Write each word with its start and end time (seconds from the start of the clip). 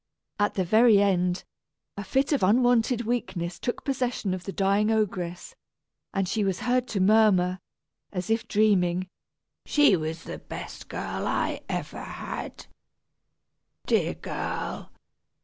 At 0.39 0.55
the 0.55 0.63
very 0.63 0.99
end, 0.99 1.43
a 1.95 2.03
fit 2.03 2.31
of 2.33 2.41
unwonted 2.41 3.01
weakness 3.05 3.59
took 3.59 3.83
possession 3.83 4.33
of 4.33 4.45
the 4.45 4.51
dying 4.51 4.89
ogress, 4.89 5.53
and 6.11 6.27
she 6.27 6.43
was 6.43 6.61
heard 6.61 6.87
to 6.87 6.99
murmur, 6.99 7.59
as 8.11 8.31
if 8.31 8.47
dreaming, 8.47 9.09
"She 9.63 9.95
was 9.95 10.23
the 10.23 10.39
best 10.39 10.91
I 10.91 11.59
ever 11.69 12.01
had. 12.01 12.65
Dear 13.85 14.15
girl! 14.15 14.91